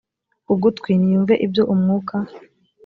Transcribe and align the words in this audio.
ugutwi 0.53 0.91
niyumve 0.99 1.33
ibyo 1.45 1.63
umwuka 1.73 2.15